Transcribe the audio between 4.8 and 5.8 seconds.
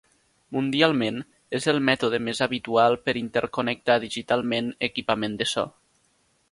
equipament de so.